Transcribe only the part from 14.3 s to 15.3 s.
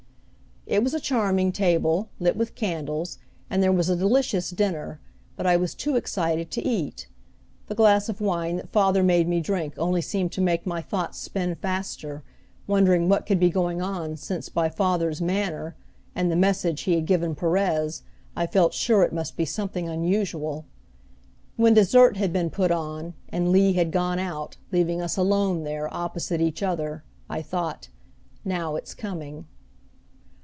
by father's